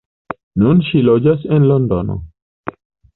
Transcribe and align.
Nun 0.61 0.79
ŝi 0.87 1.01
loĝas 1.09 1.45
en 1.57 1.67
Londono. 1.73 2.17